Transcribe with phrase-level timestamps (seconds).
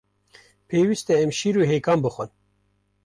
[0.67, 2.31] Pêwîst e em şîr û hêkan bixwin.